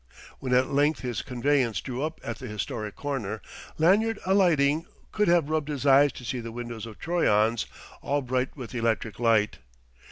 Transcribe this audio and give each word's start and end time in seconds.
When 0.39 0.51
at 0.55 0.71
length 0.71 1.01
his 1.01 1.21
conveyance 1.21 1.79
drew 1.79 2.01
up 2.01 2.19
at 2.23 2.39
the 2.39 2.47
historic 2.47 2.95
corner, 2.95 3.39
Lanyard 3.77 4.17
alighting 4.25 4.87
could 5.11 5.27
have 5.27 5.47
rubbed 5.51 5.69
his 5.69 5.85
eyes 5.85 6.11
to 6.13 6.25
see 6.25 6.39
the 6.39 6.51
windows 6.51 6.87
of 6.87 6.97
Troyon's 6.97 7.67
all 8.01 8.23
bright 8.23 8.57
with 8.57 8.73
electric 8.73 9.19
light. 9.19 9.59